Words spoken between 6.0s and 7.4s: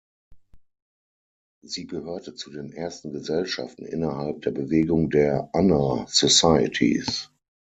Societies.